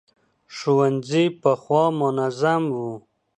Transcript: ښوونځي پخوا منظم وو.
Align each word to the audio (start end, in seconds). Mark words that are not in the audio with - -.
ښوونځي 0.55 1.25
پخوا 1.41 1.83
منظم 1.99 2.63
وو. 2.75 2.91